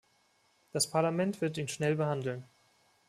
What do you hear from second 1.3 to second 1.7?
wird ihn